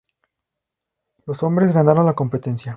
Los 1.27 1.43
Hombres 1.43 1.71
ganaron 1.71 2.07
la 2.07 2.15
competencia. 2.15 2.69